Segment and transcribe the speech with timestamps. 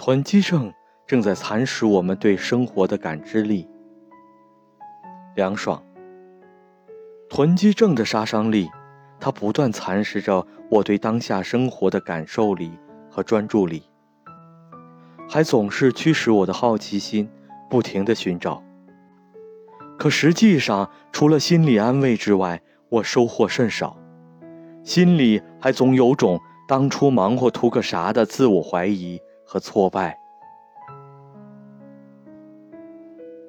[0.00, 0.72] 囤积症
[1.08, 3.68] 正在蚕食我们对生活的感知力。
[5.34, 5.82] 凉爽。
[7.28, 8.68] 囤积症的杀伤力，
[9.18, 12.70] 它不断蚕食着我对当下生活的感受力
[13.10, 13.82] 和专注力，
[15.28, 17.28] 还总是驱使我的好奇心
[17.68, 18.62] 不停地寻找。
[19.98, 23.96] 可实际上，除了心理安慰之外，我收获甚少，
[24.84, 26.38] 心里还总有种
[26.68, 30.20] 当初忙活图个啥的自我怀疑和挫败。